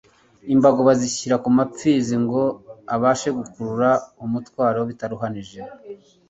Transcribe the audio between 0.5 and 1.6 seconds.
Imbago bazishyira ku